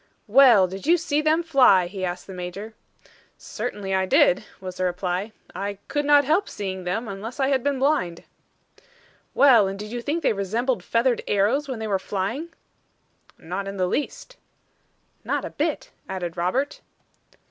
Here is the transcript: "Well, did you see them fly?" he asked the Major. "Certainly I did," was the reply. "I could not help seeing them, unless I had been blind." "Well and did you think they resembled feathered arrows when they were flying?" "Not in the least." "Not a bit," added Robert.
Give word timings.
"Well, 0.25 0.65
did 0.65 0.87
you 0.87 0.97
see 0.97 1.21
them 1.21 1.43
fly?" 1.43 1.85
he 1.85 2.03
asked 2.03 2.25
the 2.25 2.33
Major. 2.33 2.73
"Certainly 3.37 3.93
I 3.93 4.07
did," 4.07 4.43
was 4.59 4.77
the 4.77 4.83
reply. 4.83 5.31
"I 5.53 5.77
could 5.89 6.05
not 6.05 6.25
help 6.25 6.49
seeing 6.49 6.85
them, 6.85 7.07
unless 7.07 7.39
I 7.39 7.49
had 7.49 7.63
been 7.63 7.77
blind." 7.77 8.23
"Well 9.35 9.67
and 9.67 9.77
did 9.77 9.91
you 9.91 10.01
think 10.01 10.23
they 10.23 10.33
resembled 10.33 10.83
feathered 10.83 11.21
arrows 11.27 11.67
when 11.67 11.77
they 11.77 11.87
were 11.87 11.99
flying?" 11.99 12.49
"Not 13.37 13.67
in 13.67 13.77
the 13.77 13.85
least." 13.85 14.37
"Not 15.23 15.45
a 15.45 15.51
bit," 15.51 15.91
added 16.09 16.35
Robert. 16.35 16.81